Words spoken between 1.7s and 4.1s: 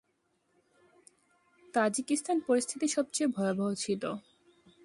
Tajikistan পরিস্থিতি সবচেয়ে ভয়াবহ ছিল।